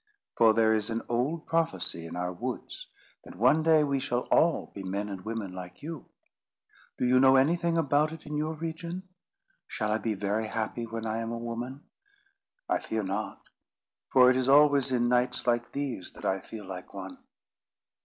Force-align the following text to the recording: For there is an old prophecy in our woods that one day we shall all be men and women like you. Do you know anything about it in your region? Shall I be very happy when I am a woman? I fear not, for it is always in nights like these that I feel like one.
For 0.35 0.55
there 0.55 0.73
is 0.73 0.89
an 0.89 1.03
old 1.07 1.45
prophecy 1.45 2.07
in 2.07 2.15
our 2.15 2.33
woods 2.33 2.87
that 3.23 3.35
one 3.35 3.61
day 3.61 3.83
we 3.83 3.99
shall 3.99 4.21
all 4.31 4.71
be 4.73 4.81
men 4.81 5.09
and 5.09 5.21
women 5.23 5.53
like 5.53 5.83
you. 5.83 6.07
Do 6.97 7.05
you 7.05 7.19
know 7.19 7.35
anything 7.35 7.77
about 7.77 8.11
it 8.11 8.25
in 8.25 8.35
your 8.35 8.55
region? 8.55 9.03
Shall 9.67 9.91
I 9.91 9.99
be 9.99 10.15
very 10.15 10.47
happy 10.47 10.87
when 10.87 11.05
I 11.05 11.19
am 11.19 11.31
a 11.31 11.37
woman? 11.37 11.83
I 12.67 12.79
fear 12.79 13.03
not, 13.03 13.43
for 14.11 14.31
it 14.31 14.37
is 14.37 14.49
always 14.49 14.91
in 14.91 15.07
nights 15.07 15.45
like 15.45 15.71
these 15.71 16.13
that 16.13 16.25
I 16.25 16.39
feel 16.39 16.65
like 16.65 16.95
one. 16.95 17.19